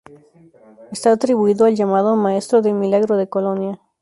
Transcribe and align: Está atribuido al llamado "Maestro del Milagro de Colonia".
Está 0.91 1.11
atribuido 1.11 1.65
al 1.67 1.75
llamado 1.75 2.15
"Maestro 2.15 2.63
del 2.63 2.73
Milagro 2.73 3.17
de 3.17 3.29
Colonia". 3.29 3.79